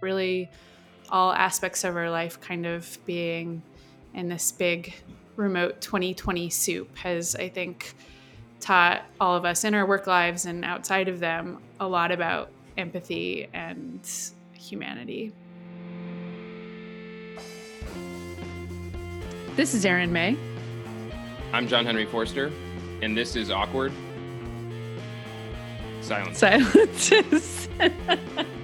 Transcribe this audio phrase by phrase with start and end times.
[0.00, 0.50] really
[1.10, 3.62] all aspects of our life kind of being
[4.14, 4.94] in this big
[5.36, 7.94] remote 2020 soup has, I think,
[8.60, 12.50] taught all of us in our work lives and outside of them a lot about
[12.76, 14.00] empathy and
[14.52, 15.32] humanity.
[19.56, 20.36] This is Erin May.
[21.52, 22.52] I'm John Henry Forster,
[23.02, 23.92] and this is Awkward
[26.00, 26.38] Silence.
[26.38, 27.68] Silences.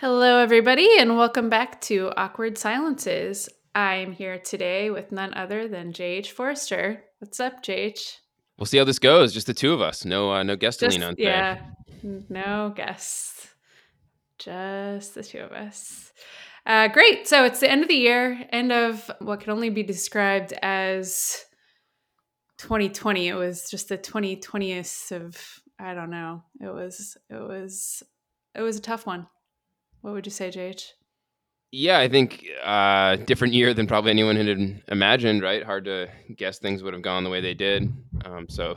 [0.00, 3.50] Hello, everybody, and welcome back to Awkward Silences.
[3.74, 7.04] I'm here today with none other than JH Forster.
[7.18, 8.16] What's up, JH?
[8.58, 9.34] We'll see how this goes.
[9.34, 10.06] Just the two of us.
[10.06, 11.28] No, uh, no guest to lean on today.
[11.28, 11.60] Yeah,
[12.30, 13.48] no guests.
[14.38, 16.14] Just the two of us.
[16.64, 17.28] Uh, great.
[17.28, 21.44] So it's the end of the year, end of what can only be described as
[22.56, 23.28] 2020.
[23.28, 26.42] It was just the 2020th of I don't know.
[26.58, 28.02] It was it was
[28.54, 29.26] it was a tough one.
[30.00, 30.92] What would you say, JH?
[31.72, 35.42] Yeah, I think uh, different year than probably anyone had imagined.
[35.42, 37.92] Right, hard to guess things would have gone the way they did.
[38.24, 38.76] Um, so,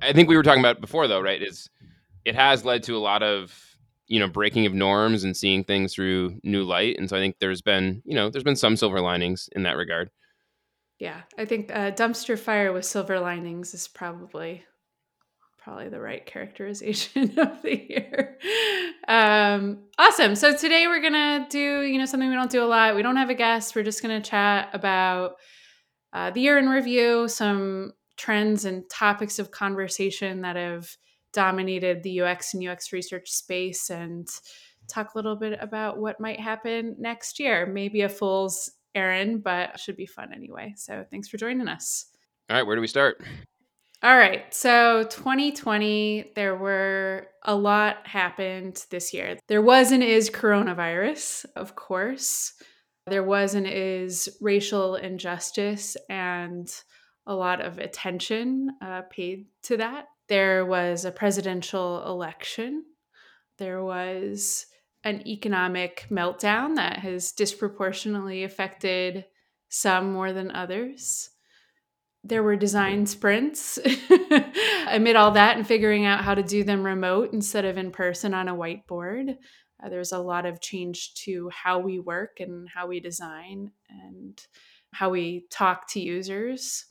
[0.00, 1.20] I think we were talking about before, though.
[1.20, 1.68] Right, is
[2.24, 3.52] it has led to a lot of
[4.06, 7.36] you know breaking of norms and seeing things through new light, and so I think
[7.40, 10.10] there's been you know there's been some silver linings in that regard.
[11.00, 14.64] Yeah, I think uh, dumpster fire with silver linings is probably
[15.66, 18.38] probably the right characterization of the year.
[19.08, 20.36] Um, awesome.
[20.36, 22.94] So today we're gonna do, you know, something we don't do a lot.
[22.94, 23.74] We don't have a guest.
[23.74, 25.32] We're just gonna chat about
[26.12, 30.88] uh, the year in review, some trends and topics of conversation that have
[31.32, 34.28] dominated the UX and UX research space, and
[34.88, 37.66] talk a little bit about what might happen next year.
[37.66, 40.74] Maybe a fool's errand, but should be fun anyway.
[40.76, 42.06] So thanks for joining us.
[42.48, 43.20] All right, where do we start?
[44.06, 44.54] All right.
[44.54, 49.36] So 2020, there were a lot happened this year.
[49.48, 52.52] There was and is coronavirus, of course.
[53.08, 56.72] There was and is racial injustice and
[57.26, 60.04] a lot of attention uh, paid to that.
[60.28, 62.84] There was a presidential election.
[63.58, 64.66] There was
[65.02, 69.24] an economic meltdown that has disproportionately affected
[69.68, 71.30] some more than others
[72.28, 73.78] there were design sprints
[74.88, 78.34] amid all that and figuring out how to do them remote instead of in person
[78.34, 79.36] on a whiteboard.
[79.82, 84.40] Uh, there's a lot of change to how we work and how we design and
[84.92, 86.86] how we talk to users.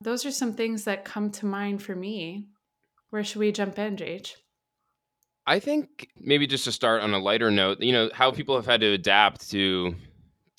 [0.00, 2.46] Those are some things that come to mind for me.
[3.10, 4.34] Where should we jump in, JH?
[5.46, 8.66] I think maybe just to start on a lighter note, you know, how people have
[8.66, 9.94] had to adapt to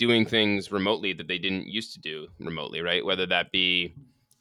[0.01, 3.05] doing things remotely that they didn't used to do remotely, right?
[3.05, 3.93] Whether that be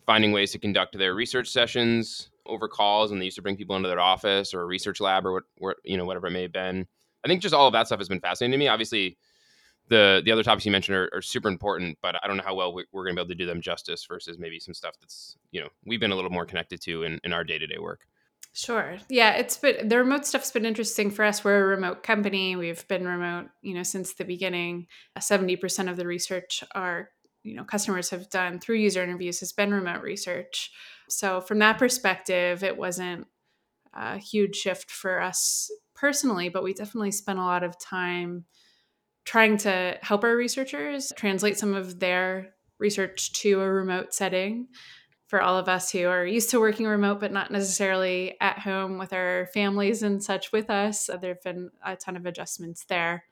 [0.07, 3.77] finding ways to conduct their research sessions over calls, and they used to bring people
[3.77, 6.53] into their office or a research lab or what, you know, whatever it may have
[6.53, 6.87] been.
[7.23, 8.69] I think just all of that stuff has been fascinating to me.
[8.69, 9.19] Obviously,
[9.91, 12.55] the the other topics you mentioned are, are super important, but I don't know how
[12.55, 14.95] well we, are going to be able to do them justice versus maybe some stuff
[14.99, 17.67] that's you know we've been a little more connected to in, in our day to
[17.67, 18.07] day work.
[18.53, 18.99] Sure.
[19.09, 21.45] Yeah, it's been the remote stuff's been interesting for us.
[21.45, 22.57] We're a remote company.
[22.57, 24.87] We've been remote, you know, since the beginning.
[25.21, 27.11] Seventy percent of the research our
[27.45, 30.71] you know customers have done through user interviews has been remote research.
[31.09, 33.27] So from that perspective, it wasn't
[33.95, 38.47] a huge shift for us personally, but we definitely spent a lot of time
[39.25, 44.69] trying to help our researchers translate some of their research to a remote setting
[45.31, 48.99] for all of us who are used to working remote but not necessarily at home
[48.99, 51.09] with our families and such with us.
[51.09, 53.25] Uh, there have been a ton of adjustments there.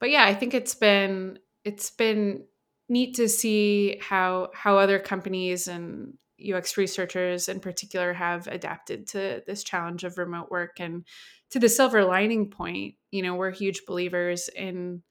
[0.00, 2.44] But yeah i think it's been it's been
[2.88, 6.14] neat to see how how other companies and
[6.52, 11.04] ux researchers in particular have adapted to this challenge of remote work and
[11.50, 12.94] to the silver lining point.
[13.10, 15.02] You know we're huge believers in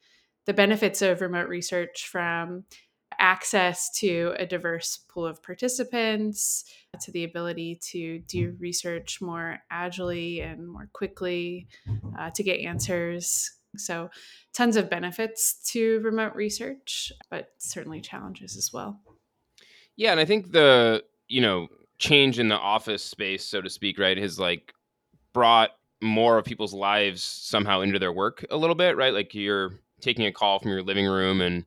[0.46, 2.64] the benefits of remote research from
[3.20, 6.66] access to a diverse pool of participants,
[7.02, 11.68] to the ability to do research more agilely and more quickly,
[12.18, 13.52] uh, to get answers.
[13.78, 14.10] So,
[14.54, 19.00] tons of benefits to remote research, but certainly challenges as well.
[19.96, 21.68] Yeah, and I think the you know
[22.00, 24.74] change in the office space, so to speak, right, has like
[25.34, 25.72] brought
[26.02, 29.14] more of people's lives somehow into their work a little bit, right?
[29.14, 31.66] Like you're taking a call from your living room and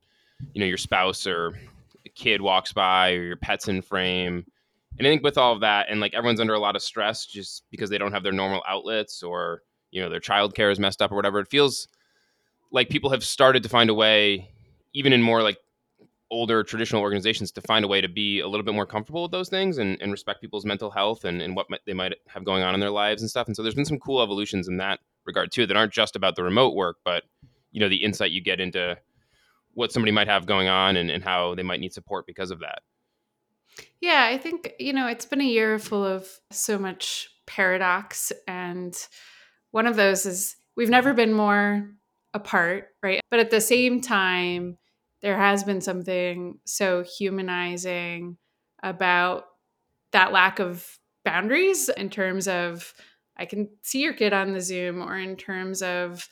[0.54, 1.58] you know your spouse or
[2.04, 4.44] a kid walks by or your pet's in frame
[4.98, 7.26] and i think with all of that and like everyone's under a lot of stress
[7.26, 11.02] just because they don't have their normal outlets or you know their childcare is messed
[11.02, 11.88] up or whatever it feels
[12.70, 14.48] like people have started to find a way
[14.94, 15.58] even in more like
[16.32, 19.30] older traditional organizations to find a way to be a little bit more comfortable with
[19.30, 22.42] those things and, and respect people's mental health and, and what might, they might have
[22.42, 23.46] going on in their lives and stuff.
[23.46, 26.34] And so there's been some cool evolutions in that regard too that aren't just about
[26.34, 27.24] the remote work, but
[27.70, 28.96] you know the insight you get into
[29.74, 32.60] what somebody might have going on and, and how they might need support because of
[32.60, 32.80] that.
[34.00, 38.32] Yeah, I think, you know, it's been a year full of so much paradox.
[38.46, 38.94] And
[39.70, 41.88] one of those is we've never been more
[42.34, 43.20] apart, right?
[43.30, 44.76] But at the same time,
[45.22, 48.36] there has been something so humanizing
[48.82, 49.44] about
[50.12, 52.92] that lack of boundaries in terms of
[53.36, 56.28] I can see your kid on the Zoom or in terms of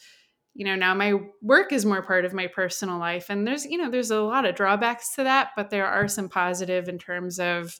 [0.55, 3.79] you know now my work is more part of my personal life and there's you
[3.79, 7.38] know there's a lot of drawbacks to that but there are some positive in terms
[7.38, 7.79] of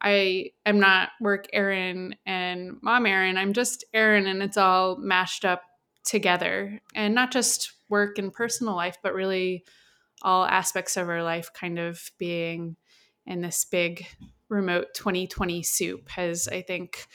[0.00, 5.44] i am not work Erin and mom Erin i'm just Erin and it's all mashed
[5.44, 5.62] up
[6.04, 9.64] together and not just work and personal life but really
[10.22, 12.76] all aspects of our life kind of being
[13.26, 14.06] in this big
[14.48, 17.06] remote 2020 soup has i think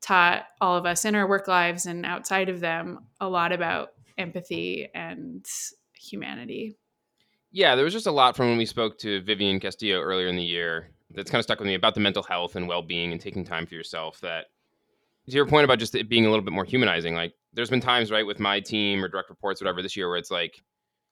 [0.00, 3.90] taught all of us in our work lives and outside of them a lot about
[4.18, 5.46] empathy and
[5.94, 6.76] humanity.
[7.50, 10.36] Yeah, there was just a lot from when we spoke to Vivianne Castillo earlier in
[10.36, 13.20] the year that's kind of stuck with me about the mental health and well-being and
[13.20, 14.46] taking time for yourself that
[15.28, 17.80] to your point about just it being a little bit more humanizing like there's been
[17.80, 20.62] times right with my team or direct reports whatever this year where it's like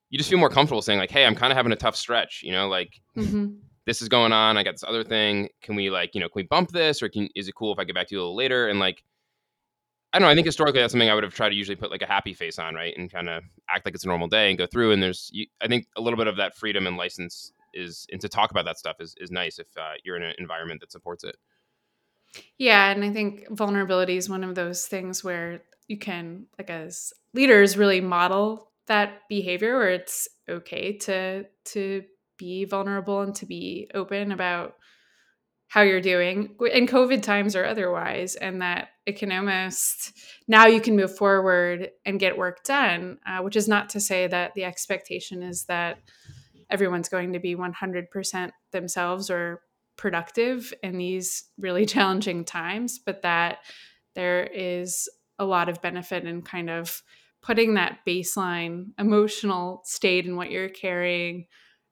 [0.09, 2.43] you just feel more comfortable saying like hey i'm kind of having a tough stretch
[2.43, 3.49] you know like mm-hmm.
[3.87, 6.41] this is going on i got this other thing can we like you know can
[6.41, 8.23] we bump this or can is it cool if i get back to you a
[8.23, 9.05] little later and like
[10.13, 10.33] I don't know.
[10.33, 12.35] I think historically that's something I would have tried to usually put like a happy
[12.35, 14.93] face on, right, and kind of act like it's a normal day and go through.
[14.93, 18.21] And there's, you, I think, a little bit of that freedom and license is, and
[18.21, 20.91] to talk about that stuff is is nice if uh, you're in an environment that
[20.91, 21.37] supports it.
[22.59, 27.13] Yeah, and I think vulnerability is one of those things where you can, like, as
[27.35, 32.03] leaders, really model that behavior where it's okay to to
[32.37, 34.75] be vulnerable and to be open about
[35.71, 40.13] how you're doing in COVID times or otherwise, and that it can almost
[40.49, 44.27] now you can move forward and get work done, uh, which is not to say
[44.27, 45.99] that the expectation is that
[46.71, 49.63] everyone's going to be 100% themselves or
[49.97, 53.59] productive in these really challenging times, but that
[54.17, 55.09] there is
[55.39, 57.01] a lot of benefit in kind of
[57.43, 61.47] putting that baseline emotional state and what you're carrying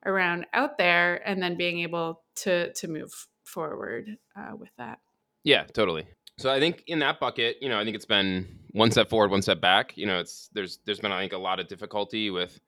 [0.05, 4.99] around out there and then being able to to move forward uh, with that.
[5.45, 6.07] Yeah, totally.
[6.37, 9.31] So I think in that bucket, you know, I think it's been one step forward,
[9.31, 9.97] one step back.
[9.97, 12.61] You know, it's there's there's been I think a lot of difficulty with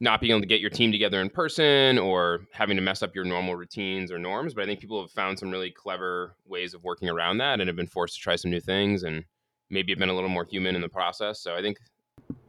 [0.00, 3.14] not being able to get your team together in person or having to mess up
[3.14, 4.54] your normal routines or norms.
[4.54, 7.68] But I think people have found some really clever ways of working around that and
[7.68, 9.24] have been forced to try some new things and
[9.68, 11.40] maybe have been a little more human in the process.
[11.40, 11.78] So I think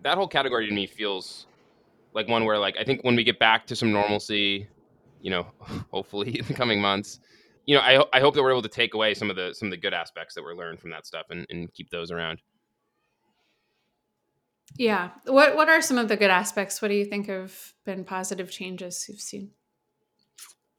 [0.04, 1.46] that whole category to me feels
[2.14, 4.68] like one where like I think when we get back to some normalcy,
[5.22, 5.48] you know,
[5.92, 7.20] hopefully in the coming months,
[7.66, 9.68] you know, I, I hope that we're able to take away some of the some
[9.68, 12.42] of the good aspects that we're learned from that stuff and, and keep those around.
[14.78, 15.10] Yeah.
[15.26, 16.82] What what are some of the good aspects?
[16.82, 19.52] What do you think have been positive changes you've seen?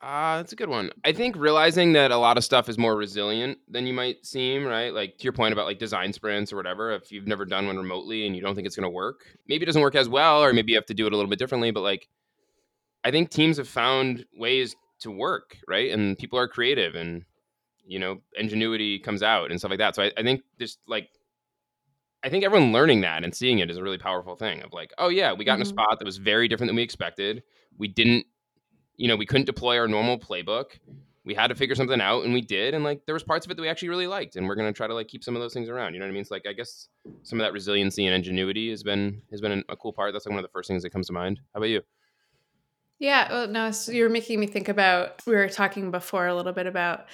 [0.00, 0.90] Uh, that's a good one.
[1.04, 4.64] I think realizing that a lot of stuff is more resilient than you might seem,
[4.64, 4.92] right?
[4.92, 6.90] Like to your point about like design sprints or whatever.
[6.90, 9.62] If you've never done one remotely and you don't think it's going to work, maybe
[9.62, 11.38] it doesn't work as well, or maybe you have to do it a little bit
[11.38, 11.70] differently.
[11.70, 12.08] But like,
[13.04, 15.90] I think teams have found ways to work, right?
[15.90, 17.24] And people are creative and
[17.84, 19.94] you know, ingenuity comes out and stuff like that.
[19.94, 21.08] So I, I think just like
[22.24, 24.92] I think everyone learning that and seeing it is a really powerful thing of like,
[24.98, 25.62] oh yeah, we got mm-hmm.
[25.62, 25.74] in a mm-hmm.
[25.74, 27.42] spot that was very different than we expected.
[27.78, 28.26] We didn't,
[28.96, 30.78] you know, we couldn't deploy our normal playbook.
[31.24, 32.74] We had to figure something out and we did.
[32.74, 34.36] And like there was parts of it that we actually really liked.
[34.36, 35.94] And we're gonna try to like keep some of those things around.
[35.94, 36.22] You know what I mean?
[36.22, 36.88] It's like I guess
[37.22, 40.12] some of that resiliency and ingenuity has been has been a cool part.
[40.12, 41.40] That's like one of the first things that comes to mind.
[41.54, 41.82] How about you?
[43.02, 45.26] Yeah, well, no, so you're making me think about.
[45.26, 47.06] We were talking before a little bit about,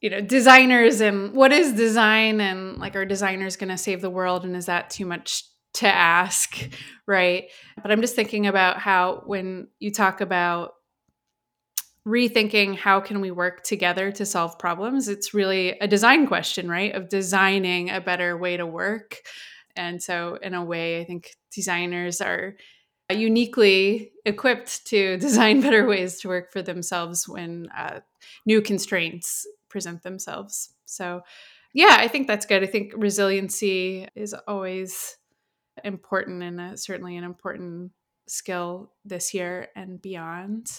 [0.00, 4.10] you know, designers and what is design, and like, are designers going to save the
[4.10, 5.42] world, and is that too much
[5.74, 6.56] to ask,
[7.08, 7.46] right?
[7.82, 10.74] But I'm just thinking about how when you talk about
[12.06, 16.94] rethinking how can we work together to solve problems, it's really a design question, right?
[16.94, 19.16] Of designing a better way to work.
[19.74, 22.54] And so, in a way, I think designers are
[23.16, 28.00] uniquely equipped to design better ways to work for themselves when uh,
[28.46, 30.70] new constraints present themselves.
[30.84, 31.22] So,
[31.72, 32.62] yeah, I think that's good.
[32.62, 35.16] I think resiliency is always
[35.82, 37.92] important and uh, certainly an important
[38.26, 40.70] skill this year and beyond.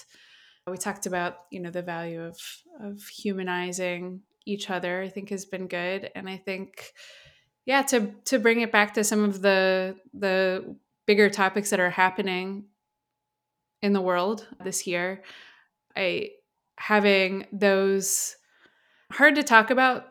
[0.66, 2.38] We talked about, you know, the value of
[2.80, 5.00] of humanizing each other.
[5.00, 6.92] I think has been good, and I think,
[7.66, 11.90] yeah, to to bring it back to some of the the bigger topics that are
[11.90, 12.64] happening
[13.82, 15.22] in the world this year.
[15.96, 16.30] I
[16.78, 18.36] having those
[19.10, 20.06] hard to talk about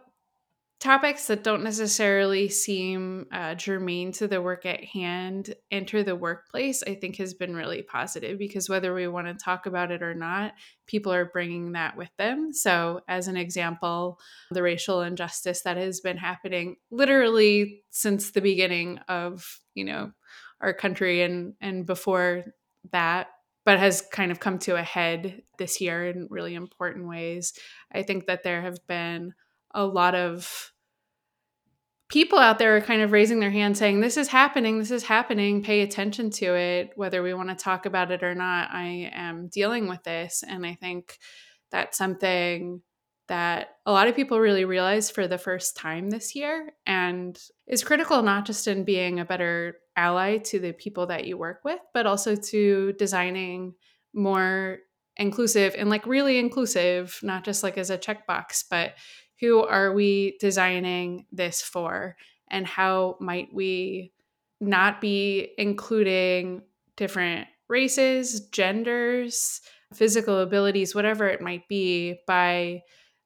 [0.79, 6.83] topics that don't necessarily seem uh, germane to the work at hand enter the workplace,
[6.83, 10.13] I think has been really positive because whether we want to talk about it or
[10.13, 10.53] not,
[10.85, 12.51] people are bringing that with them.
[12.53, 14.19] So, as an example,
[14.51, 20.11] the racial injustice that has been happening literally since the beginning of, you know,
[20.65, 22.43] our country and and before
[22.91, 23.27] that
[23.65, 27.53] but has kind of come to a head this year in really important ways.
[27.91, 29.33] I think that there have been
[29.73, 30.71] a lot of
[32.07, 35.03] people out there are kind of raising their hand saying this is happening this is
[35.03, 39.09] happening pay attention to it whether we want to talk about it or not i
[39.11, 41.17] am dealing with this and i think
[41.71, 42.79] that's something
[43.27, 47.83] that a lot of people really realize for the first time this year and is
[47.83, 51.79] critical not just in being a better ally to the people that you work with
[51.93, 53.73] but also to designing
[54.13, 54.79] more
[55.17, 58.93] inclusive and like really inclusive not just like as a checkbox but
[59.39, 62.15] who are we designing this for?
[62.49, 64.13] And how might we
[64.61, 66.61] not be including
[66.95, 69.61] different races, genders,
[69.93, 72.81] physical abilities, whatever it might be, by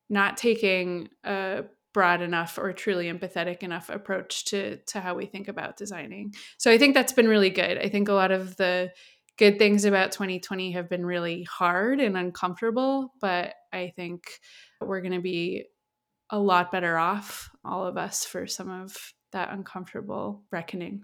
[0.10, 5.48] not taking a broad enough or truly empathetic enough approach to to how we think
[5.48, 6.34] about designing.
[6.58, 7.78] So I think that's been really good.
[7.78, 8.92] I think a lot of the
[9.38, 14.24] good things about 2020 have been really hard and uncomfortable, but I think
[14.82, 15.66] we're going to be
[16.30, 18.96] a lot better off, all of us, for some of
[19.32, 21.04] that uncomfortable reckoning.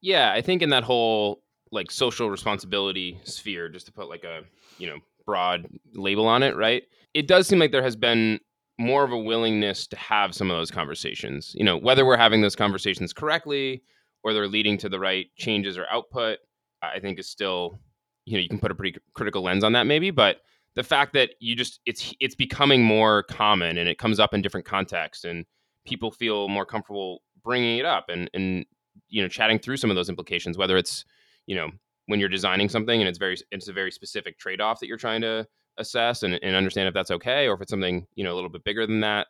[0.00, 4.42] Yeah, I think in that whole like social responsibility sphere, just to put like a,
[4.78, 6.84] you know, broad label on it, right?
[7.12, 8.40] It does seem like there has been
[8.78, 11.54] more of a willingness to have some of those conversations.
[11.54, 13.82] You know, whether we're having those conversations correctly
[14.22, 16.38] or they're leading to the right changes or output,
[16.82, 17.78] I think is still,
[18.24, 20.40] you know, you can put a pretty critical lens on that maybe, but
[20.74, 24.42] the fact that you just it's it's becoming more common and it comes up in
[24.42, 25.46] different contexts and
[25.86, 28.66] people feel more comfortable bringing it up and and
[29.08, 31.04] you know chatting through some of those implications whether it's
[31.46, 31.70] you know
[32.06, 35.20] when you're designing something and it's very it's a very specific trade-off that you're trying
[35.20, 35.46] to
[35.78, 38.50] assess and, and understand if that's okay or if it's something you know a little
[38.50, 39.26] bit bigger than that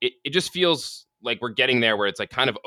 [0.00, 2.58] it, it just feels like we're getting there where it's like kind of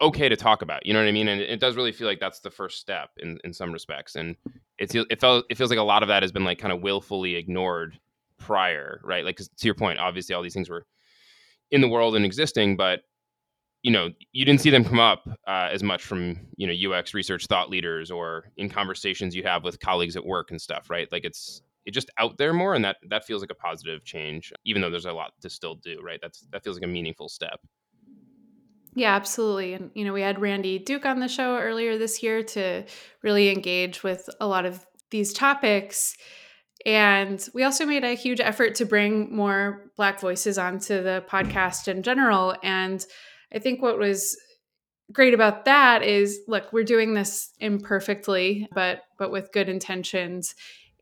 [0.00, 0.84] okay to talk about.
[0.86, 1.28] You know what I mean?
[1.28, 4.16] And it does really feel like that's the first step in, in some respects.
[4.16, 4.36] And
[4.78, 6.82] it's it felt it feels like a lot of that has been like kind of
[6.82, 7.98] willfully ignored
[8.38, 9.24] prior, right?
[9.24, 10.86] Like to your point, obviously all these things were
[11.70, 13.00] in the world and existing, but
[13.82, 17.14] you know you didn't see them come up uh, as much from you know UX
[17.14, 21.10] research thought leaders or in conversations you have with colleagues at work and stuff, right?
[21.10, 21.62] Like it's
[21.92, 25.06] just out there more, and that that feels like a positive change, even though there's
[25.06, 26.18] a lot to still do, right?
[26.22, 27.60] That's that feels like a meaningful step.
[28.96, 29.74] Yeah, absolutely.
[29.74, 32.82] And, you know, we had Randy Duke on the show earlier this year to
[33.22, 36.16] really engage with a lot of these topics.
[36.86, 41.88] And we also made a huge effort to bring more Black voices onto the podcast
[41.88, 42.56] in general.
[42.62, 43.04] And
[43.54, 44.34] I think what was
[45.12, 50.54] great about that is look, we're doing this imperfectly, but but with good intentions.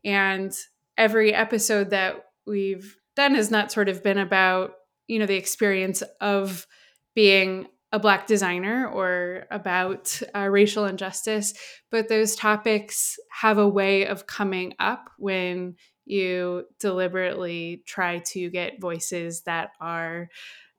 [0.03, 0.53] And
[0.97, 4.73] every episode that we've done has not sort of been about,
[5.07, 6.67] you know, the experience of
[7.15, 11.53] being a black designer or about uh, racial injustice
[11.91, 15.75] but those topics have a way of coming up when
[16.05, 20.29] you deliberately try to get voices that are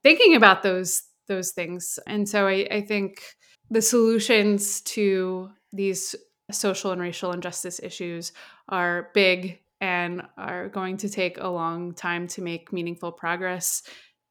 [0.03, 1.99] thinking about those those things.
[2.07, 3.21] And so I, I think
[3.69, 6.15] the solutions to these
[6.53, 8.33] social and racial injustice issues
[8.69, 13.83] are big and are going to take a long time to make meaningful progress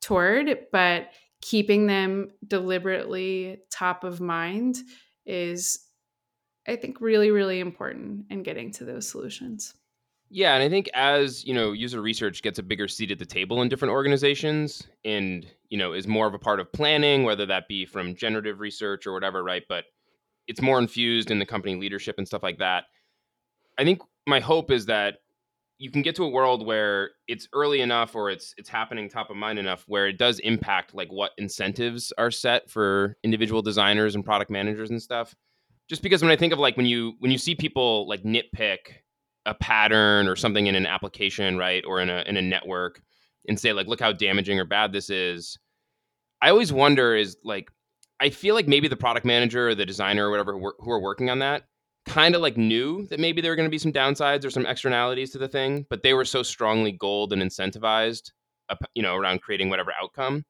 [0.02, 1.10] toward but
[1.42, 4.78] keeping them deliberately top of mind
[5.26, 5.80] is
[6.68, 9.74] i think really really important in getting to those solutions.
[10.30, 13.26] Yeah and i think as you know user research gets a bigger seat at the
[13.26, 17.46] table in different organizations and you know is more of a part of planning whether
[17.46, 19.86] that be from generative research or whatever right but
[20.48, 22.86] it's more infused in the company leadership and stuff like that
[23.78, 25.18] i think my hope is that
[25.78, 29.30] you can get to a world where it's early enough or it's it's happening top
[29.30, 34.16] of mind enough where it does impact like what incentives are set for individual designers
[34.16, 35.36] and product managers and stuff.
[35.90, 38.80] Just because when i think of like when you when you see people like nitpick
[39.46, 43.02] a pattern or something in an application right or in a in a network
[43.48, 45.60] and say like look how damaging or bad this is
[46.42, 47.70] i always wonder is like
[48.20, 51.30] i feel like maybe the product manager or the designer or whatever who are working
[51.30, 51.64] on that
[52.06, 54.66] kind of like knew that maybe there were going to be some downsides or some
[54.66, 58.32] externalities to the thing, but they were so strongly gold and incentivized,
[58.94, 60.46] you know, around creating whatever outcome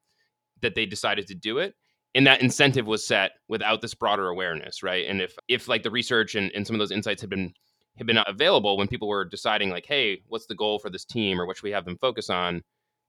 [0.61, 1.73] that they decided to do it.
[2.13, 5.05] And that incentive was set without this broader awareness, right?
[5.07, 7.53] And if if like the research and, and some of those insights had been
[7.97, 11.39] had been available when people were deciding like, hey, what's the goal for this team
[11.39, 12.61] or what should we have them focus on?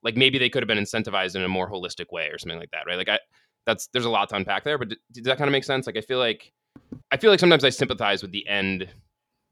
[0.03, 2.71] Like maybe they could have been incentivized in a more holistic way or something like
[2.71, 2.97] that, right?
[2.97, 3.19] Like I,
[3.65, 5.87] that's there's a lot to unpack there, but does that kind of make sense?
[5.87, 6.53] Like I feel like
[7.11, 8.89] I feel like sometimes I sympathize with the end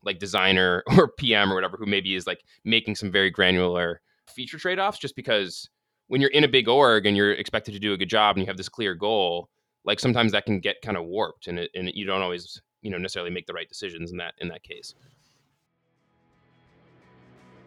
[0.05, 4.59] like designer or PM or whatever who maybe is like making some very granular feature
[4.59, 5.69] trade-offs just because
[6.09, 8.45] when you're in a big org and you're expected to do a good job and
[8.45, 9.49] you have this clear goal,
[9.85, 12.91] like sometimes that can get kind of warped and it, and you don't always you
[12.91, 14.95] know necessarily make the right decisions in that in that case.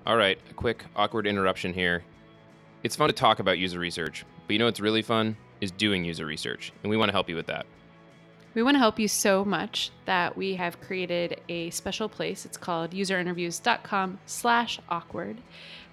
[0.05, 2.03] All right, a quick awkward interruption here.
[2.83, 6.05] It's fun to talk about user research, but you know what's really fun is doing
[6.05, 7.65] user research, and we want to help you with that.
[8.57, 12.43] We want to help you so much that we have created a special place.
[12.43, 15.37] It's called userinterviews.com slash awkward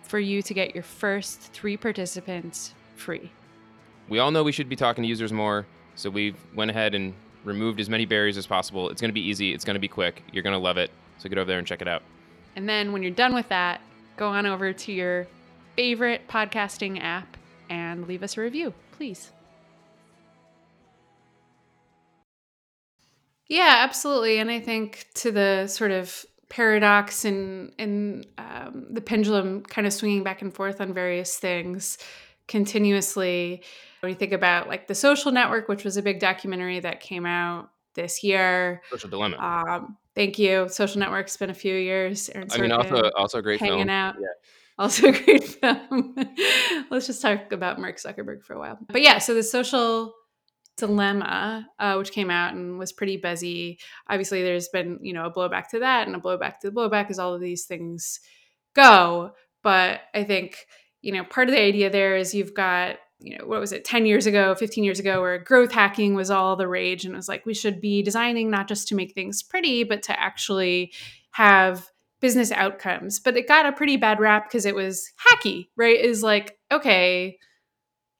[0.02, 3.30] for you to get your first three participants free.
[4.08, 7.12] We all know we should be talking to users more, so we went ahead and
[7.44, 8.88] removed as many barriers as possible.
[8.88, 9.52] It's going to be easy.
[9.52, 10.22] It's going to be quick.
[10.32, 10.90] You're going to love it.
[11.18, 12.02] So get over there and check it out.
[12.56, 13.82] And then when you're done with that,
[14.16, 15.26] go on over to your
[15.76, 17.36] favorite podcasting app
[17.68, 19.32] and leave us a review, please.
[23.48, 24.38] Yeah, absolutely.
[24.38, 29.92] And I think to the sort of paradox and and um, the pendulum kind of
[29.92, 31.98] swinging back and forth on various things
[32.46, 33.62] continuously.
[34.00, 37.26] When you think about like the Social Network, which was a big documentary that came
[37.26, 39.38] out this year, Social Dilemma.
[39.38, 40.68] Um, thank you.
[40.68, 42.28] Social Network's been a few years.
[42.28, 43.90] Erin I mean, also also a great hanging film.
[43.90, 44.16] out.
[44.20, 44.26] Yeah.
[44.76, 46.16] Also a great film.
[46.90, 48.76] Let's just talk about Mark Zuckerberg for a while.
[48.88, 50.12] But yeah, so the Social
[50.76, 53.78] Dilemma, uh, which came out and was pretty buzzy.
[54.08, 57.10] Obviously, there's been you know a blowback to that and a blowback to the blowback
[57.10, 58.20] as all of these things
[58.74, 59.32] go.
[59.62, 60.66] But I think
[61.00, 63.84] you know part of the idea there is you've got you know what was it
[63.84, 67.16] 10 years ago 15 years ago where growth hacking was all the rage and it
[67.16, 70.92] was like we should be designing not just to make things pretty but to actually
[71.30, 71.88] have
[72.20, 76.22] business outcomes but it got a pretty bad rap because it was hacky right is
[76.22, 77.38] like okay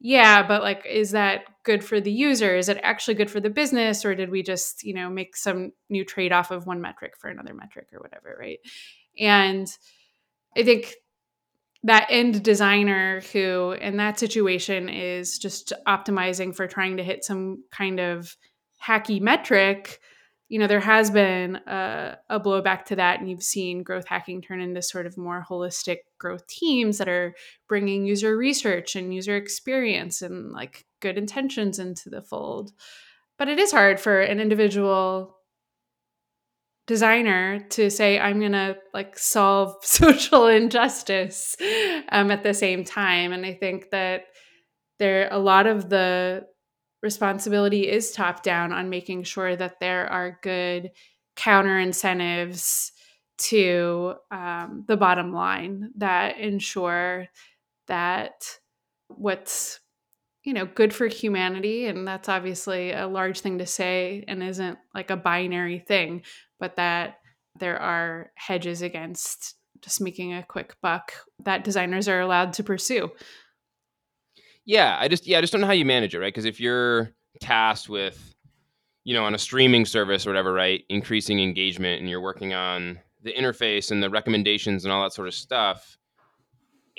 [0.05, 2.55] yeah but like is that good for the user?
[2.55, 5.73] Is it actually good for the business or did we just you know make some
[5.89, 8.59] new trade off of one metric for another metric or whatever right?
[9.19, 9.67] And
[10.57, 10.95] i think
[11.83, 17.65] that end designer who in that situation is just optimizing for trying to hit some
[17.71, 18.37] kind of
[18.87, 20.01] hacky metric
[20.49, 24.43] you know there has been a, a, blowback to that and you've seen growth hacking
[24.43, 27.35] turn into sort of more holistic growth teams that are
[27.69, 32.73] bringing user research and user experience and like good intentions into the fold.
[33.39, 35.37] But it is hard for an individual
[36.87, 41.57] designer to say i'm going to like solve social injustice
[42.11, 43.33] um, at the same time.
[43.33, 44.25] And i think that
[44.99, 46.47] there a lot of the
[47.05, 50.91] responsibility is top down on making sure that there are good
[51.37, 52.93] counter incentives
[53.37, 57.29] to um, the bottom line that ensure
[57.89, 58.59] that
[59.09, 59.81] what's
[60.45, 64.79] you know good for humanity and that's obviously a large thing to say and isn't
[64.95, 66.23] like a binary thing
[66.59, 67.19] but that
[67.59, 71.13] there are hedges against just making a quick buck
[71.45, 73.11] that designers are allowed to pursue
[74.65, 76.33] yeah, I just yeah, I just don't know how you manage it, right?
[76.33, 78.35] Because if you're tasked with,
[79.05, 82.99] you know, on a streaming service or whatever, right, increasing engagement, and you're working on
[83.23, 85.97] the interface and the recommendations and all that sort of stuff,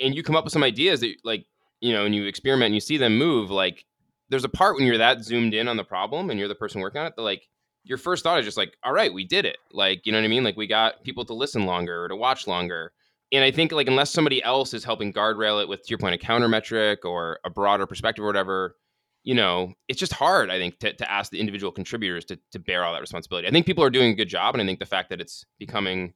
[0.00, 1.46] and you come up with some ideas that like
[1.80, 3.84] you know, and you experiment and you see them move, like
[4.28, 6.80] there's a part when you're that zoomed in on the problem and you're the person
[6.80, 7.48] working on it that like
[7.84, 9.58] your first thought is just like, all right, we did it.
[9.72, 10.42] Like, you know what I mean?
[10.42, 12.92] Like we got people to listen longer or to watch longer
[13.32, 16.14] and I think like unless somebody else is helping guardrail it with to your point
[16.14, 18.76] a counter metric or a broader perspective or whatever,
[19.24, 22.58] you know, it's just hard, I think, to, to ask the individual contributors to, to
[22.60, 23.48] bear all that responsibility.
[23.48, 24.54] I think people are doing a good job.
[24.54, 26.14] And I think the fact that it's becoming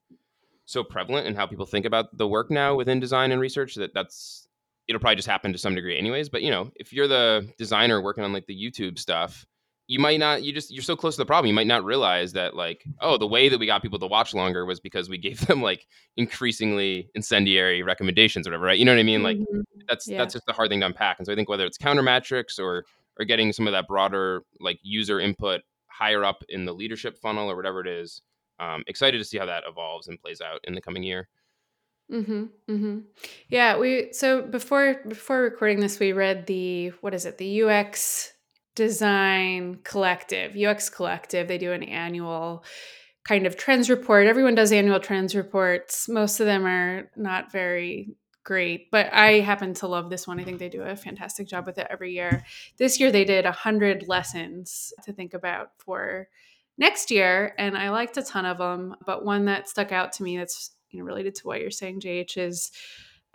[0.67, 3.93] so prevalent in how people think about the work now within design and research that
[3.93, 4.47] that's
[4.87, 6.29] it'll probably just happen to some degree anyways.
[6.29, 9.45] But you know, if you're the designer working on like the YouTube stuff,
[9.91, 12.33] you might not you just you're so close to the problem you might not realize
[12.33, 15.19] that like oh the way that we got people to watch longer was because we
[15.19, 19.37] gave them like increasingly incendiary recommendations or whatever right you know what i mean like
[19.37, 19.61] mm-hmm.
[19.89, 20.17] that's yeah.
[20.17, 22.57] that's just the hard thing to unpack and so i think whether it's counter metrics
[22.57, 22.85] or
[23.19, 27.51] or getting some of that broader like user input higher up in the leadership funnel
[27.51, 28.23] or whatever it is
[28.61, 31.29] um, excited to see how that evolves and plays out in the coming year
[32.13, 32.47] Mm-hmm.
[32.69, 32.99] Mm-hmm.
[33.51, 37.39] Yeah, we so before before recording this, we read the what is it?
[37.39, 38.33] The UX
[38.81, 41.47] Design Collective, UX Collective.
[41.47, 42.65] They do an annual
[43.25, 44.27] kind of trends report.
[44.27, 46.09] Everyone does annual trends reports.
[46.09, 50.41] Most of them are not very great, but I happen to love this one.
[50.41, 52.43] I think they do a fantastic job with it every year.
[52.79, 56.29] This year they did 100 lessons to think about for
[56.79, 60.23] next year, and I liked a ton of them, but one that stuck out to
[60.23, 62.73] me that's you know related to what you're saying, JH, is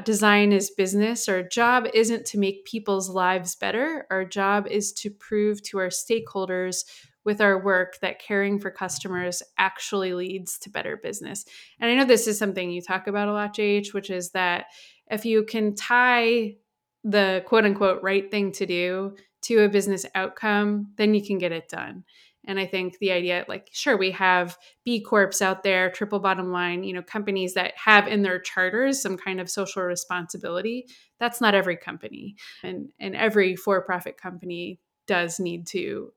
[0.04, 1.30] design is business.
[1.30, 4.06] Our job isn't to make people's lives better.
[4.10, 6.84] Our job is to prove to our stakeholders
[7.24, 11.44] with our work that caring for customers actually leads to better business.
[11.80, 14.66] And I know this is something you talk about a lot, JH, which is that
[15.10, 16.56] if you can tie
[17.04, 21.52] the quote unquote right thing to do to a business outcome, then you can get
[21.52, 22.04] it done.
[22.48, 26.52] And I think the idea, like, sure, we have B Corps out there, triple bottom
[26.52, 30.86] line, you know, companies that have in their charters some kind of social responsibility.
[31.20, 32.36] That's not every company.
[32.64, 36.12] And, and every for profit company does need to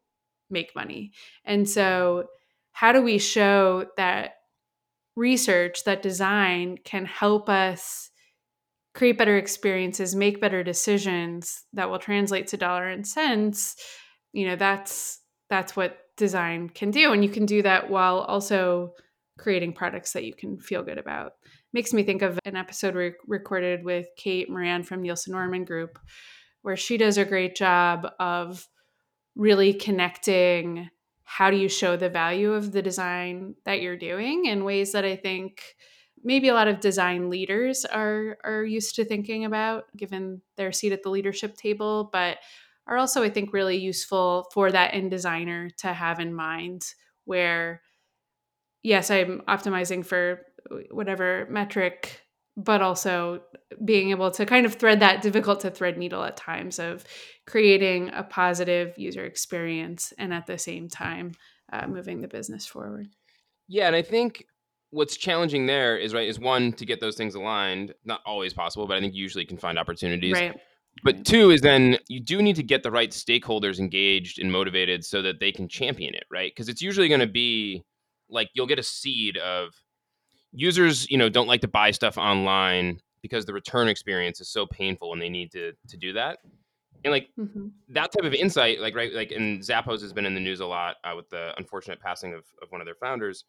[0.50, 1.12] make money.
[1.44, 2.24] And so,
[2.72, 4.34] how do we show that
[5.16, 8.10] research, that design can help us
[8.94, 13.76] create better experiences, make better decisions that will translate to dollar and cents?
[14.32, 18.92] You know, that's that's what design can do and you can do that while also
[19.38, 21.32] creating products that you can feel good about.
[21.72, 25.98] Makes me think of an episode we recorded with kate moran from nielsen norman group
[26.62, 28.66] where she does a great job of
[29.36, 30.90] really connecting
[31.24, 35.04] how do you show the value of the design that you're doing in ways that
[35.04, 35.62] i think
[36.24, 40.92] maybe a lot of design leaders are are used to thinking about given their seat
[40.92, 42.08] at the leadership table.
[42.12, 42.38] But
[42.88, 46.86] are also, I think, really useful for that end designer to have in mind
[47.26, 47.82] where,
[48.82, 50.40] yes, I'm optimizing for
[50.90, 52.22] whatever metric,
[52.56, 53.42] but also
[53.84, 57.04] being able to kind of thread that difficult to thread needle at times of
[57.46, 61.32] creating a positive user experience and at the same time
[61.72, 63.08] uh, moving the business forward.
[63.68, 64.46] Yeah, and I think
[64.90, 67.94] what's challenging there is right is one to get those things aligned.
[68.04, 70.32] Not always possible, but I think usually can find opportunities.
[70.32, 70.58] Right.
[71.02, 75.04] But two is then you do need to get the right stakeholders engaged and motivated
[75.04, 76.50] so that they can champion it, right?
[76.54, 77.84] Because it's usually going to be
[78.28, 79.74] like you'll get a seed of
[80.52, 84.66] users, you know, don't like to buy stuff online because the return experience is so
[84.66, 86.38] painful and they need to to do that.
[87.04, 87.68] And like mm-hmm.
[87.90, 90.66] that type of insight, like right, like and Zappos has been in the news a
[90.66, 93.44] lot uh, with the unfortunate passing of, of one of their founders.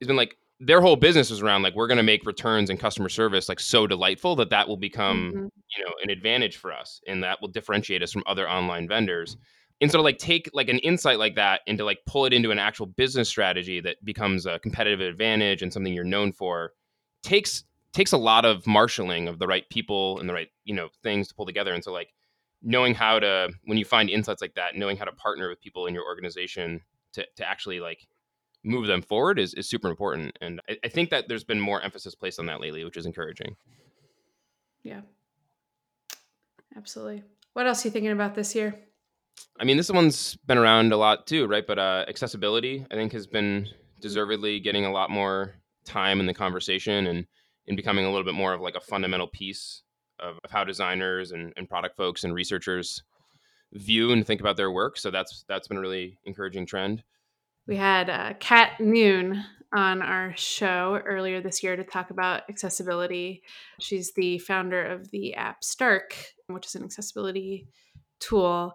[0.00, 2.78] Has been like their whole business is around like we're going to make returns and
[2.78, 5.46] customer service like so delightful that that will become mm-hmm.
[5.76, 9.36] you know an advantage for us and that will differentiate us from other online vendors
[9.80, 12.32] and so to like take like an insight like that and to like pull it
[12.32, 16.72] into an actual business strategy that becomes a competitive advantage and something you're known for
[17.22, 20.88] takes takes a lot of marshaling of the right people and the right you know
[21.02, 22.12] things to pull together and so like
[22.62, 25.86] knowing how to when you find insights like that knowing how to partner with people
[25.86, 26.80] in your organization
[27.12, 28.06] to, to actually like
[28.64, 30.36] move them forward is, is super important.
[30.40, 33.06] And I, I think that there's been more emphasis placed on that lately, which is
[33.06, 33.56] encouraging.
[34.82, 35.02] Yeah.
[36.76, 37.22] Absolutely.
[37.52, 38.74] What else are you thinking about this year?
[39.60, 41.66] I mean, this one's been around a lot too, right?
[41.66, 43.68] But uh, accessibility, I think, has been
[44.00, 47.26] deservedly getting a lot more time in the conversation and,
[47.66, 49.82] in becoming a little bit more of like a fundamental piece
[50.20, 53.02] of, of how designers and, and product folks and researchers
[53.72, 54.98] view and think about their work.
[54.98, 57.02] So that's that's been a really encouraging trend.
[57.66, 59.42] We had uh, Cat Noone
[59.74, 63.42] on our show earlier this year to talk about accessibility.
[63.80, 66.14] She's the founder of the app Stark,
[66.46, 67.66] which is an accessibility
[68.20, 68.74] tool.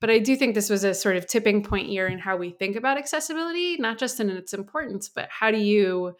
[0.00, 2.50] But I do think this was a sort of tipping point year in how we
[2.50, 6.14] think about accessibility, not just in its importance, but how do you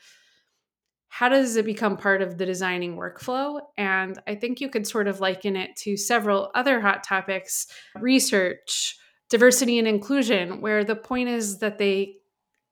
[1.13, 3.61] how does it become part of the designing workflow?
[3.77, 8.97] And I think you could sort of liken it to several other hot topics, research,
[9.31, 12.17] diversity and inclusion, where the point is that they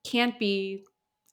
[0.04, 0.84] can't be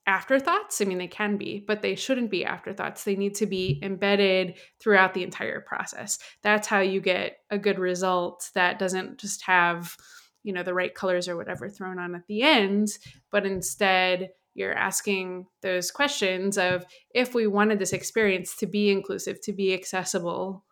[0.08, 0.82] afterthoughts.
[0.82, 3.04] I mean, they can be, but they shouldn't be afterthoughts.
[3.04, 6.20] They need to be embedded throughout the entire process.
[6.44, 9.98] That's how you get a good result that doesn't just have,
[10.44, 12.90] you know, the right colors or whatever thrown on at the end,
[13.32, 19.42] but instead you're asking those questions of if we wanted this experience to be inclusive,
[19.42, 20.65] to be accessible,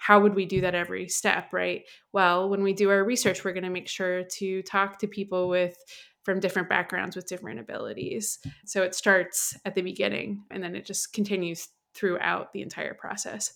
[0.00, 1.82] how would we do that every step, right?
[2.10, 5.50] Well, when we do our research, we're going to make sure to talk to people
[5.50, 5.76] with
[6.24, 8.38] from different backgrounds with different abilities.
[8.64, 13.52] So it starts at the beginning and then it just continues throughout the entire process.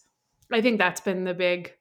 [0.52, 1.72] I think that's been the big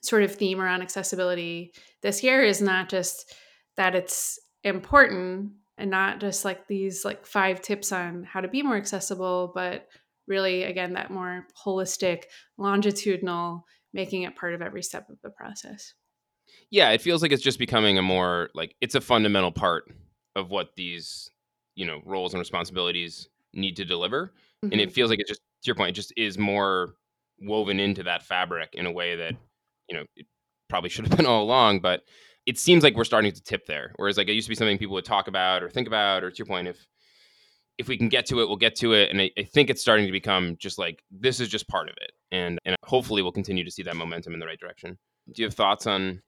[0.00, 3.36] sort of theme around accessibility this year is not just
[3.76, 8.62] that it's important and not just like these like five tips on how to be
[8.62, 9.86] more accessible, but
[10.26, 12.24] really again that more holistic
[12.58, 15.94] longitudinal making it part of every step of the process
[16.70, 19.84] yeah it feels like it's just becoming a more like it's a fundamental part
[20.36, 21.30] of what these
[21.74, 24.26] you know roles and responsibilities need to deliver
[24.64, 24.72] mm-hmm.
[24.72, 24.94] and it mm-hmm.
[24.94, 26.94] feels like it just to your point it just is more
[27.40, 29.34] woven into that fabric in a way that
[29.88, 30.26] you know it
[30.68, 32.02] probably should have been all along but
[32.46, 33.92] it seems like we're starting to tip there.
[33.96, 36.30] Whereas like it used to be something people would talk about or think about, or
[36.30, 36.86] to your point, if
[37.78, 39.10] if we can get to it, we'll get to it.
[39.10, 41.96] And I, I, think it's starting to become just like this is just part of
[42.00, 42.12] it.
[42.30, 44.98] And and hopefully we'll continue to see that momentum in the right direction.
[45.32, 46.22] Do you have thoughts on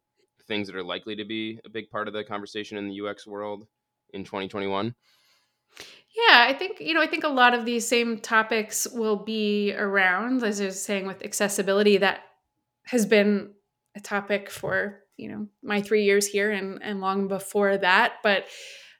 [0.48, 3.26] things that are likely to be a big part of the conversation in the UX
[3.26, 3.66] world
[4.12, 4.94] in 2021?
[6.16, 9.74] Yeah, I think, you know, I think a lot of these same topics will be
[9.74, 12.20] around, as I was saying with accessibility, that
[12.84, 13.52] has been
[13.94, 18.14] a topic for, you know, my three years here and, and long before that.
[18.22, 18.46] But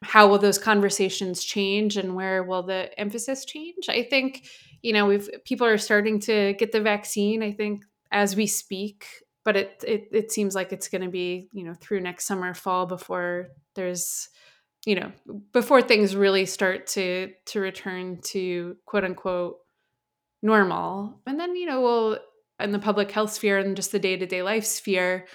[0.02, 3.88] how will those conversations change and where will the emphasis change?
[3.88, 4.46] I think,
[4.82, 9.06] you know, we've people are starting to get the vaccine, I think, as we speak.
[9.44, 12.86] But it it, it seems like it's gonna be, you know, through next summer, fall
[12.86, 14.28] before there's
[14.86, 15.12] you know
[15.52, 19.56] before things really start to to return to quote unquote
[20.42, 22.18] normal and then you know we'll
[22.60, 25.26] in the public health sphere and just the day-to-day life sphere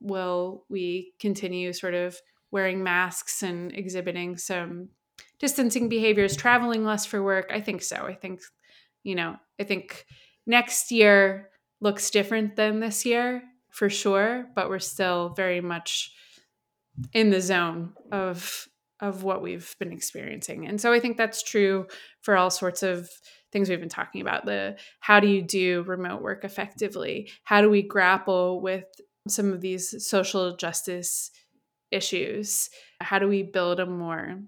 [0.00, 2.16] will we continue sort of
[2.50, 4.88] wearing masks and exhibiting some
[5.38, 8.40] distancing behaviors traveling less for work i think so i think
[9.02, 10.04] you know i think
[10.46, 11.48] next year
[11.80, 16.12] looks different than this year for sure but we're still very much
[17.12, 18.68] in the zone of
[19.00, 20.66] of what we've been experiencing.
[20.66, 21.86] And so I think that's true
[22.22, 23.08] for all sorts of
[23.52, 24.44] things we've been talking about.
[24.44, 27.30] The how do you do remote work effectively?
[27.44, 28.84] How do we grapple with
[29.28, 31.30] some of these social justice
[31.90, 32.70] issues?
[33.00, 34.40] How do we build a more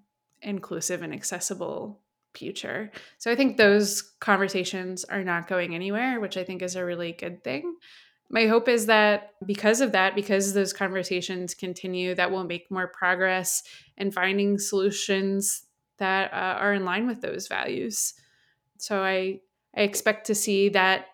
[0.43, 2.01] inclusive and accessible
[2.35, 2.91] future?
[3.19, 7.13] So I think those conversations are not going anywhere, which I think is a really
[7.13, 7.77] good thing
[8.31, 12.87] my hope is that because of that, because those conversations continue, that we'll make more
[12.87, 13.65] progress
[13.97, 15.65] in finding solutions
[15.99, 18.15] that uh, are in line with those values.
[18.79, 19.41] So I
[19.77, 21.07] I expect to see that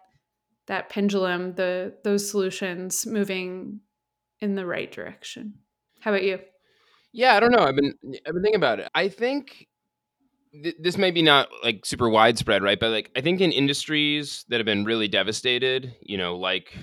[0.66, 3.80] that pendulum, the those solutions moving
[4.40, 5.54] in the right direction.
[6.00, 6.38] How about you?
[7.12, 7.60] Yeah, I don't know.
[7.64, 7.94] I've been
[8.26, 8.88] I've been thinking about it.
[8.94, 9.66] I think
[10.52, 12.78] th- this may be not like super widespread, right?
[12.78, 16.76] But like I think in industries that have been really devastated, you know, like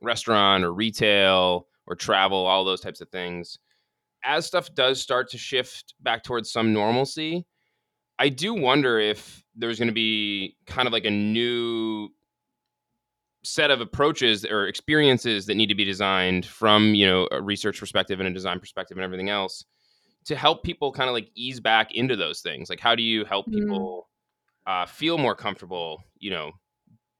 [0.00, 3.58] restaurant or retail or travel, all those types of things.
[4.24, 7.46] As stuff does start to shift back towards some normalcy,
[8.18, 12.10] I do wonder if there's going to be kind of like a new
[13.44, 17.78] set of approaches or experiences that need to be designed from you know a research
[17.78, 19.64] perspective and a design perspective and everything else
[20.24, 23.24] to help people kind of like ease back into those things like how do you
[23.24, 23.54] help mm.
[23.54, 24.08] people
[24.66, 26.52] uh, feel more comfortable you know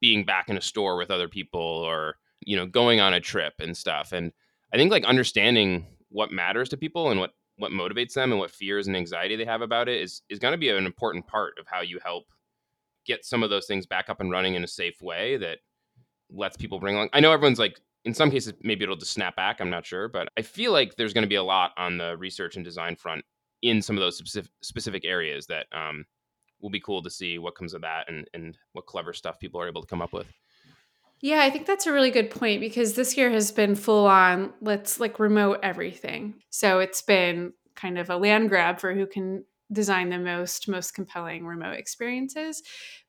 [0.00, 3.54] being back in a store with other people or you know, going on a trip
[3.58, 4.12] and stuff.
[4.12, 4.32] And
[4.72, 8.52] I think like understanding what matters to people and what what motivates them and what
[8.52, 11.54] fears and anxiety they have about it is is going to be an important part
[11.58, 12.24] of how you help
[13.04, 15.58] get some of those things back up and running in a safe way that
[16.30, 17.10] lets people bring along.
[17.12, 20.08] I know everyone's like in some cases maybe it'll just snap back, I'm not sure,
[20.08, 22.96] but I feel like there's going to be a lot on the research and design
[22.96, 23.24] front
[23.62, 26.04] in some of those specific specific areas that um,
[26.60, 29.60] will be cool to see what comes of that and and what clever stuff people
[29.60, 30.26] are able to come up with.
[31.20, 34.52] Yeah, I think that's a really good point because this year has been full on
[34.60, 36.34] let's like remote everything.
[36.50, 40.94] So it's been kind of a land grab for who can design the most most
[40.94, 42.62] compelling remote experiences.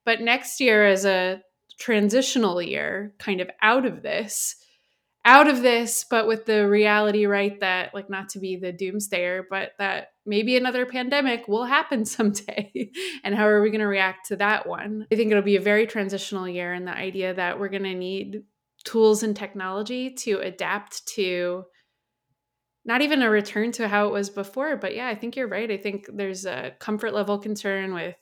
[0.05, 1.41] But next year as a
[1.79, 4.55] transitional year kind of out of this,
[5.25, 9.43] out of this, but with the reality, right, that like not to be the doomsdayer,
[9.49, 12.91] but that maybe another pandemic will happen someday.
[13.23, 15.07] and how are we going to react to that one?
[15.11, 17.95] I think it'll be a very transitional year, and the idea that we're going to
[17.95, 18.43] need
[18.83, 21.65] tools and technology to adapt to
[22.89, 25.71] not even a return to how it was before but yeah i think you're right
[25.71, 28.15] i think there's a comfort level concern with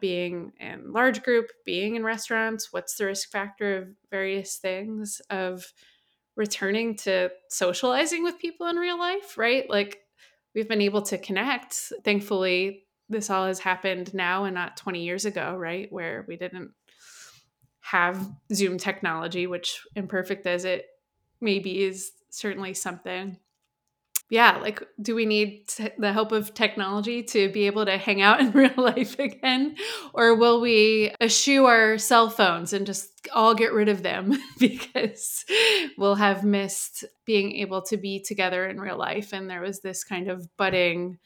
[0.00, 5.72] being in large group being in restaurants what's the risk factor of various things of
[6.36, 9.68] returning to socializing with people in real life, right?
[9.68, 10.00] Like
[10.54, 11.92] we've been able to connect.
[12.04, 15.92] Thankfully, this all has happened now and not 20 years ago, right?
[15.92, 16.72] Where we didn't
[17.80, 20.86] have Zoom technology, which imperfect as it
[21.40, 23.36] maybe is certainly something
[24.32, 28.22] yeah, like, do we need t- the help of technology to be able to hang
[28.22, 29.76] out in real life again?
[30.14, 35.44] Or will we eschew our cell phones and just all get rid of them because
[35.98, 39.34] we'll have missed being able to be together in real life?
[39.34, 41.18] And there was this kind of budding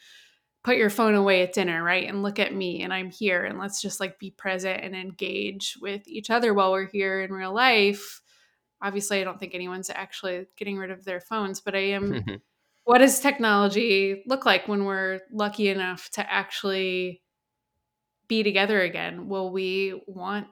[0.65, 2.09] put your phone away at dinner, right?
[2.09, 5.79] And look at me and I'm here and let's just like be present and engage
[5.81, 8.21] with each other while we're here in real life.
[8.83, 12.35] Obviously, I don't think anyone's actually getting rid of their phones, but I am mm-hmm.
[12.87, 17.23] What does technology look like when we're lucky enough to actually
[18.29, 20.47] be together again will we want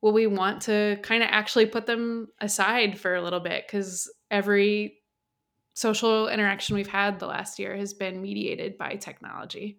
[0.00, 4.10] will we want to kind of actually put them aside for a little bit because
[4.30, 4.98] every
[5.76, 9.78] social interaction we've had the last year has been mediated by technology?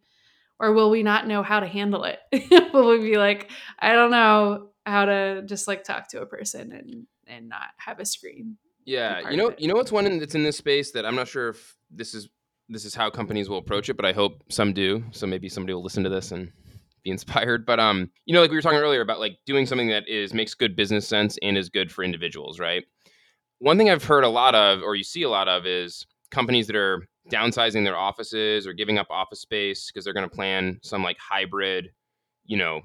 [0.60, 2.20] Or will we not know how to handle it?
[2.74, 6.72] will we be like, I don't know how to just like talk to a person
[6.72, 8.58] and and not have a screen?
[8.88, 11.50] Yeah, you know, you know what's one that's in this space that I'm not sure
[11.50, 12.30] if this is
[12.70, 15.04] this is how companies will approach it, but I hope some do.
[15.12, 16.52] So maybe somebody will listen to this and
[17.04, 17.66] be inspired.
[17.66, 20.34] But um, you know, like we were talking earlier about like doing something that is
[20.34, 22.86] makes good business sense and is good for individuals, right?
[23.60, 26.68] One thing I've heard a lot of, or you see a lot of, is companies
[26.68, 30.80] that are downsizing their offices or giving up office space because they're going to plan
[30.82, 31.90] some like hybrid,
[32.46, 32.82] you know,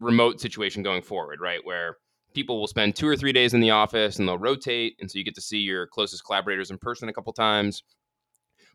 [0.00, 1.60] remote situation going forward, right?
[1.62, 1.98] Where
[2.36, 5.18] people will spend two or three days in the office and they'll rotate, and so
[5.18, 7.82] you get to see your closest collaborators in person a couple times,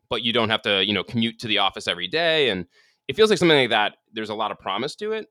[0.09, 2.65] but you don't have to, you know, commute to the office every day and
[3.07, 3.97] it feels like something like that.
[4.13, 5.27] There's a lot of promise to it,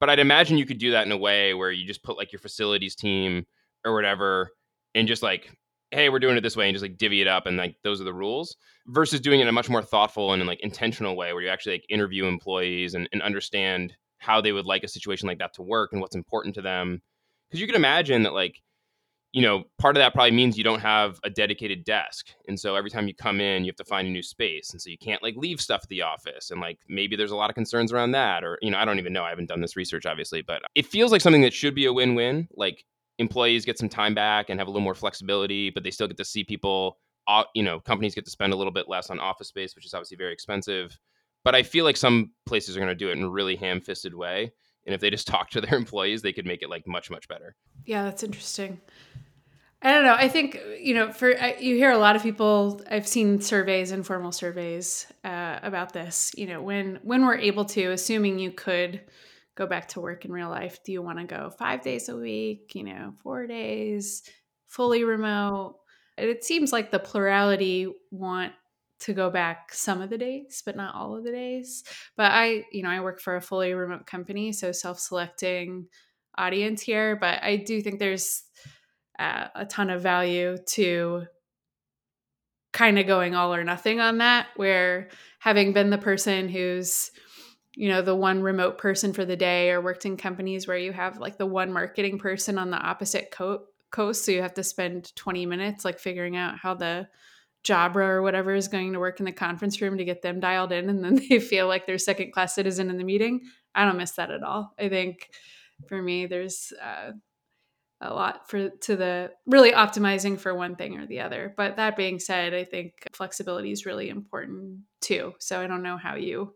[0.00, 2.32] but I'd imagine you could do that in a way where you just put like
[2.32, 3.46] your facilities team
[3.84, 4.50] or whatever,
[4.94, 5.50] and just like,
[5.90, 8.00] hey, we're doing it this way, and just like divvy it up, and like those
[8.00, 8.56] are the rules.
[8.86, 11.72] Versus doing it in a much more thoughtful and like intentional way, where you actually
[11.72, 15.62] like interview employees and, and understand how they would like a situation like that to
[15.62, 17.02] work and what's important to them.
[17.48, 18.62] Because you can imagine that like
[19.34, 22.28] you know, part of that probably means you don't have a dedicated desk.
[22.46, 24.70] And so every time you come in, you have to find a new space.
[24.70, 26.52] And so you can't like leave stuff at the office.
[26.52, 28.44] And like maybe there's a lot of concerns around that.
[28.44, 29.24] Or, you know, I don't even know.
[29.24, 31.92] I haven't done this research, obviously, but it feels like something that should be a
[31.92, 32.46] win win.
[32.54, 32.84] Like
[33.18, 36.16] employees get some time back and have a little more flexibility, but they still get
[36.18, 36.98] to see people.
[37.26, 39.84] Uh, you know, companies get to spend a little bit less on office space, which
[39.84, 40.96] is obviously very expensive.
[41.42, 43.80] But I feel like some places are going to do it in a really ham
[43.80, 44.52] fisted way.
[44.86, 47.28] And if they just talk to their employees, they could make it like much, much
[47.28, 47.56] better.
[47.84, 48.80] Yeah, that's interesting.
[49.84, 50.14] I don't know.
[50.14, 52.80] I think you know, for you hear a lot of people.
[52.90, 56.32] I've seen surveys, informal surveys uh, about this.
[56.36, 59.02] You know, when when we're able to, assuming you could
[59.56, 62.16] go back to work in real life, do you want to go five days a
[62.16, 62.72] week?
[62.74, 64.22] You know, four days,
[64.68, 65.76] fully remote?
[66.16, 68.52] It seems like the plurality want
[69.04, 71.84] to go back some of the days, but not all of the days.
[72.16, 75.86] But I, you know, I work for a fully remote company, so self-selecting
[76.38, 77.16] audience here.
[77.16, 78.44] But I do think there's
[79.18, 81.26] uh, a ton of value to
[82.72, 87.12] kind of going all or nothing on that where having been the person who's
[87.76, 90.92] you know the one remote person for the day or worked in companies where you
[90.92, 93.62] have like the one marketing person on the opposite co-
[93.92, 97.06] coast so you have to spend 20 minutes like figuring out how the
[97.64, 100.72] Jabra or whatever is going to work in the conference room to get them dialed
[100.72, 103.40] in and then they feel like they're second class citizen in the meeting
[103.74, 105.30] i don't miss that at all i think
[105.88, 107.12] for me there's uh,
[108.00, 111.54] a lot for to the really optimizing for one thing or the other.
[111.56, 115.34] But that being said, I think flexibility is really important too.
[115.38, 116.54] So I don't know how you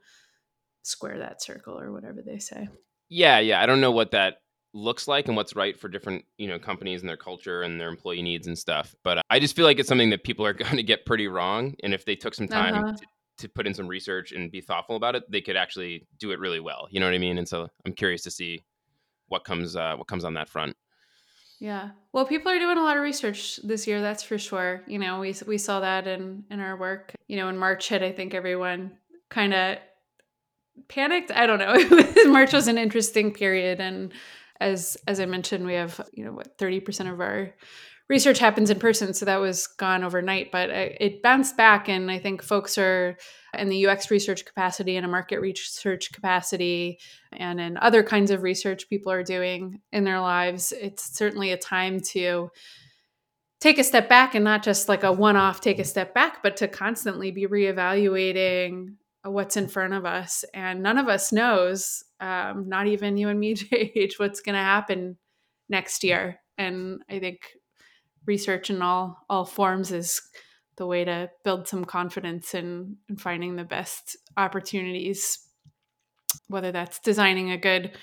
[0.82, 2.68] square that circle or whatever they say.
[3.08, 3.62] Yeah, yeah.
[3.62, 4.36] I don't know what that
[4.74, 7.88] looks like and what's right for different you know companies and their culture and their
[7.88, 10.76] employee needs and stuff but i just feel like it's something that people are going
[10.76, 12.92] to get pretty wrong and if they took some time uh-huh.
[12.92, 13.06] to,
[13.38, 16.38] to put in some research and be thoughtful about it they could actually do it
[16.38, 18.62] really well you know what i mean and so i'm curious to see
[19.28, 20.76] what comes uh, what comes on that front
[21.60, 21.90] yeah.
[22.12, 24.82] Well, people are doing a lot of research this year, that's for sure.
[24.86, 27.12] You know, we we saw that in in our work.
[27.26, 28.92] You know, when March hit, I think everyone
[29.28, 29.78] kind of
[30.88, 31.32] panicked.
[31.32, 32.30] I don't know.
[32.30, 34.12] March was an interesting period and
[34.60, 37.54] as as I mentioned, we have, you know, what 30% of our
[38.08, 42.18] research happens in person, so that was gone overnight, but it bounced back and I
[42.18, 43.16] think folks are
[43.56, 46.98] in the UX research capacity and a market research capacity
[47.32, 51.58] and in other kinds of research people are doing in their lives, it's certainly a
[51.58, 52.48] time to
[53.60, 56.42] take a step back and not just like a one off take a step back,
[56.42, 58.94] but to constantly be reevaluating
[59.24, 60.44] what's in front of us.
[60.54, 64.60] And none of us knows, um, not even you and me, JH, what's going to
[64.60, 65.16] happen
[65.68, 66.40] next year.
[66.56, 67.40] And I think
[68.26, 70.20] research in all all forms is
[70.76, 75.48] the way to build some confidence in, in finding the best opportunities
[76.48, 77.96] whether that's designing a good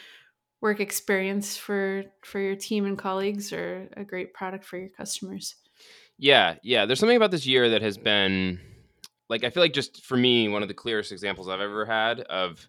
[0.62, 5.56] work experience for for your team and colleagues or a great product for your customers
[6.18, 8.60] yeah yeah there's something about this year that has been
[9.30, 12.22] like i feel like just for me one of the clearest examples i've ever had
[12.22, 12.68] of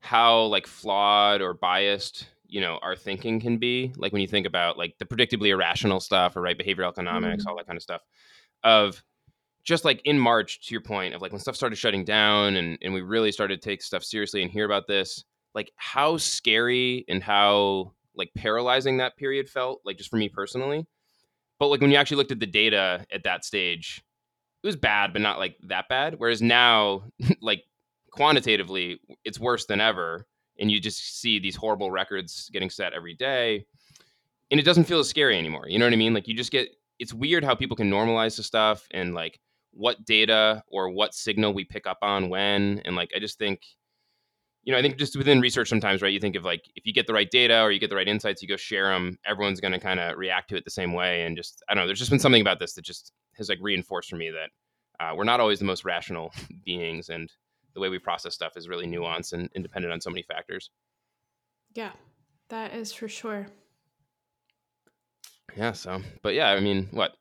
[0.00, 4.46] how like flawed or biased you know our thinking can be like when you think
[4.46, 7.50] about like the predictably irrational stuff or right behavioral economics mm-hmm.
[7.50, 8.02] all that kind of stuff
[8.64, 9.02] of
[9.62, 12.78] just like in March, to your point of like when stuff started shutting down and,
[12.82, 15.24] and we really started to take stuff seriously and hear about this,
[15.54, 20.86] like how scary and how like paralyzing that period felt, like just for me personally.
[21.58, 24.02] But like when you actually looked at the data at that stage,
[24.62, 26.14] it was bad, but not like that bad.
[26.18, 27.04] Whereas now,
[27.40, 27.64] like
[28.10, 30.26] quantitatively, it's worse than ever.
[30.58, 33.64] And you just see these horrible records getting set every day.
[34.50, 35.68] And it doesn't feel as scary anymore.
[35.68, 36.12] You know what I mean?
[36.12, 36.68] Like you just get
[37.00, 39.40] it's weird how people can normalize the stuff and like
[39.72, 42.82] what data or what signal we pick up on when.
[42.84, 43.62] And like, I just think,
[44.64, 46.12] you know, I think just within research sometimes, right?
[46.12, 48.06] You think of like, if you get the right data or you get the right
[48.06, 50.92] insights, you go share them, everyone's going to kind of react to it the same
[50.92, 51.24] way.
[51.24, 53.58] And just, I don't know, there's just been something about this that just has like
[53.62, 54.50] reinforced for me that
[55.02, 56.32] uh, we're not always the most rational
[56.64, 57.08] beings.
[57.08, 57.32] And
[57.74, 60.70] the way we process stuff is really nuanced and independent on so many factors.
[61.74, 61.92] Yeah,
[62.48, 63.46] that is for sure.
[65.56, 65.72] Yeah.
[65.72, 67.12] So, but yeah, I mean, what,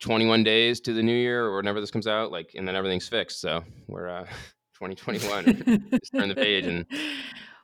[0.00, 3.08] 21 days to the new year or whenever this comes out, like, and then everything's
[3.08, 3.40] fixed.
[3.40, 4.24] So we're, uh,
[4.80, 6.86] 2021, just turn the page and.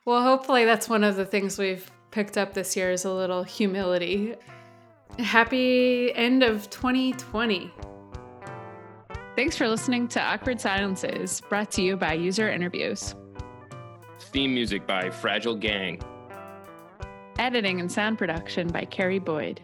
[0.05, 3.41] Well, hopefully that's one of the things we've picked up this year is a little
[3.41, 4.35] humility.
[5.17, 7.73] Happy end of 2020.
[9.35, 13.15] Thanks for listening to Awkward Silences, brought to you by User Interviews.
[14.17, 16.01] Theme music by Fragile Gang.
[17.37, 19.59] Editing and sound production by Carrie Boyd.